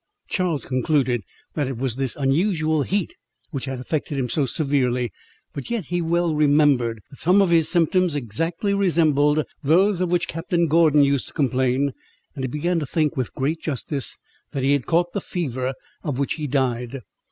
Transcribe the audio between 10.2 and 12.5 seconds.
Captain Gordon used to complain; and he